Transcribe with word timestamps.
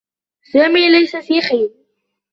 سامي 0.41 0.89
ليس 0.89 1.15
سيخي. 1.17 1.69